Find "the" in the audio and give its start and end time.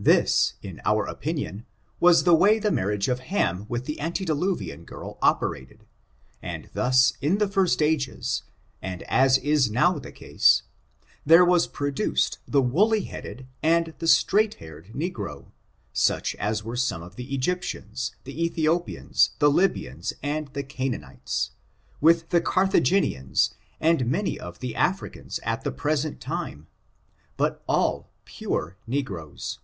2.22-2.32, 2.60-2.70, 3.86-3.98, 7.38-7.48, 9.98-10.12, 11.96-12.04, 13.98-14.06, 17.16-17.34, 18.22-18.38, 19.40-19.50, 20.52-20.62, 22.28-22.40, 24.60-24.76, 25.64-25.72